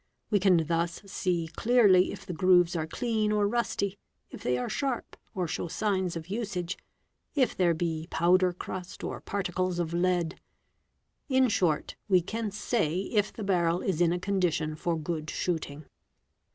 We 0.31 0.39
can 0.39 0.65
thus 0.65 1.03
see 1.05 1.47
clearly 1.55 2.11
if 2.11 2.25
the 2.25 2.33
grooves 2.33 2.75
are 2.75 2.87
clean 2.87 3.31
or 3.31 3.47
rusty, 3.47 3.99
if 4.31 4.41
they 4.41 4.57
are 4.57 4.67
sharp 4.67 5.15
or 5.35 5.47
show 5.47 5.67
signs 5.67 6.15
of 6.15 6.27
usage, 6.27 6.75
if 7.35 7.55
there 7.55 7.75
be 7.75 8.07
powder 8.09 8.51
crust 8.51 9.03
or 9.03 9.21
particles 9.21 9.77
of 9.77 9.93
lead; 9.93 10.39
in 11.29 11.49
short, 11.49 11.95
we 12.07 12.19
can 12.19 12.49
say 12.49 13.01
if 13.13 13.31
the— 13.31 13.43
barrel 13.43 13.81
is 13.83 14.01
in 14.01 14.11
a 14.11 14.17
condition 14.17 14.75
for 14.75 14.97
good 14.97 15.29
shooting. 15.29 15.85